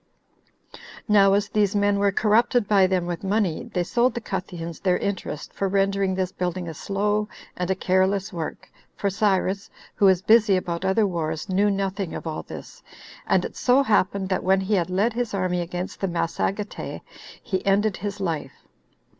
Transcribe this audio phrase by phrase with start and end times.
[1.07, 4.97] Now as these men were corrupted by them with money, they sold the Cutheans their
[4.97, 10.23] interest for rendering this building a slow and a careless work, for Cyrus, who was
[10.23, 12.81] busy about other wars, knew nothing of all this;
[13.27, 17.01] and it so happened, that when he had led his army against the Massagetae,
[17.43, 18.65] he ended his life.